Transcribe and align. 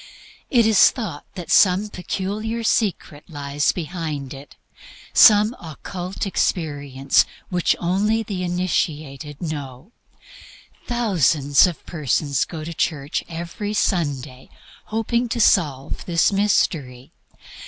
It 0.49 0.65
is 0.65 0.89
thought 0.89 1.27
some 1.49 1.89
peculiar 1.89 2.63
secret 2.63 3.29
lies 3.29 3.71
behind 3.71 4.33
it, 4.33 4.55
some 5.13 5.55
occult 5.61 6.25
experience 6.25 7.23
which 7.49 7.75
only 7.79 8.23
the 8.23 8.41
initiated 8.43 9.39
know. 9.39 9.91
Thousands 10.87 11.67
of 11.67 11.85
persons 11.85 12.45
go 12.45 12.63
to 12.63 12.73
church 12.73 13.23
every 13.29 13.75
Sunday 13.75 14.49
hoping 14.85 15.29
to 15.29 15.39
solve 15.39 16.03
this 16.05 16.31
mystery. 16.33 17.11